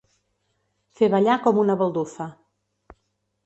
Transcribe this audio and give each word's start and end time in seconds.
Fer 1.01 1.11
ballar 1.17 1.37
com 1.45 1.61
una 1.67 1.77
baldufa. 1.85 2.31